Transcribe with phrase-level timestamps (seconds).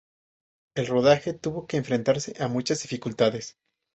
[0.75, 3.55] El rodaje tuvo que enfrentarse a muchas dificultades.